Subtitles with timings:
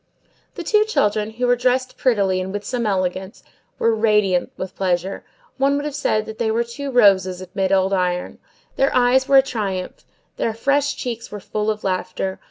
[0.55, 3.43] The two children, who were dressed prettily and with some elegance,
[3.77, 5.23] were radiant with pleasure;
[5.59, 8.39] one would have said that they were two roses amid old iron;
[8.77, 10.03] their eyes were a triumph;
[10.37, 12.39] their fresh cheeks were full of laughter.